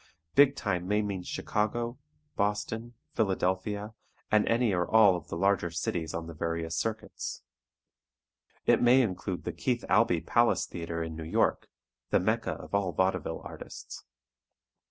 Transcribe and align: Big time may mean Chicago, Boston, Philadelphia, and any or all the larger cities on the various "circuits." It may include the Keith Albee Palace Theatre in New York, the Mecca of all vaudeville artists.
Big 0.33 0.55
time 0.55 0.87
may 0.87 1.03
mean 1.03 1.21
Chicago, 1.21 1.99
Boston, 2.35 2.95
Philadelphia, 3.13 3.93
and 4.31 4.47
any 4.47 4.73
or 4.73 4.89
all 4.89 5.19
the 5.21 5.37
larger 5.37 5.69
cities 5.69 6.11
on 6.15 6.25
the 6.25 6.33
various 6.33 6.75
"circuits." 6.75 7.43
It 8.65 8.81
may 8.81 9.03
include 9.03 9.43
the 9.43 9.53
Keith 9.53 9.85
Albee 9.91 10.21
Palace 10.21 10.65
Theatre 10.65 11.03
in 11.03 11.15
New 11.15 11.23
York, 11.23 11.69
the 12.09 12.19
Mecca 12.19 12.53
of 12.53 12.73
all 12.73 12.93
vaudeville 12.93 13.41
artists. 13.45 14.03